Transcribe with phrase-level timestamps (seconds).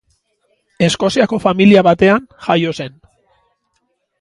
[0.87, 2.99] Eskoziako familia batean jaio zen.